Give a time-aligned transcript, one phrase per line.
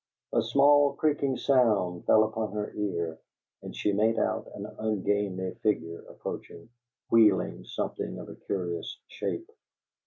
[0.33, 3.19] A small creaking sound fell upon her ear,
[3.61, 6.69] and she made out an ungainly figure approaching,
[7.11, 9.51] wheeling something of curious shape.